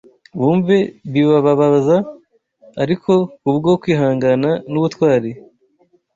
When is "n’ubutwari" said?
4.71-5.31